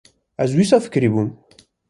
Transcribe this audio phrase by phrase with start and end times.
[0.43, 1.29] -Ez jî wisa fikirîbûm.